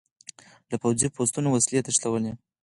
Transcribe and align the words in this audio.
له 0.69 0.75
پوځي 0.81 1.07
پوستو 1.15 1.39
وسلې 1.53 1.85
تښتولې. 1.85 2.33